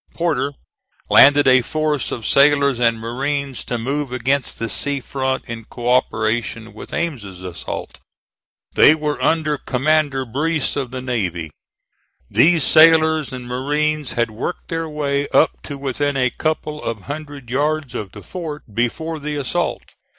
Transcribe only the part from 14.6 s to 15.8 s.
their way up to